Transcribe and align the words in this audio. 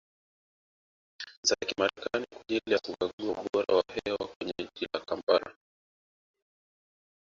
za 1.43 1.55
kimerekani 1.55 2.25
kwa 2.25 2.41
ajili 2.41 2.61
ya 2.71 2.79
kukagua 2.79 3.41
ubora 3.41 3.75
wa 3.75 3.83
hewa 4.05 4.27
kwenye 4.27 4.53
jiji 4.57 4.87
la 4.93 4.99
Kampala 5.05 5.55